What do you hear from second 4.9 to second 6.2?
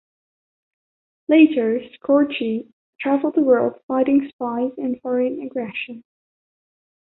foreign aggression.